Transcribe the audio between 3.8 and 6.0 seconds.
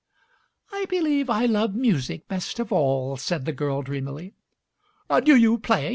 dreamily. "Do you play?"